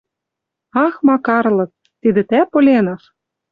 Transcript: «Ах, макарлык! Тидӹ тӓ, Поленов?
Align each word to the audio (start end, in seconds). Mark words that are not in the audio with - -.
«Ах, 0.85 0.95
макарлык! 1.07 1.71
Тидӹ 2.01 2.23
тӓ, 2.29 2.39
Поленов? 2.51 3.01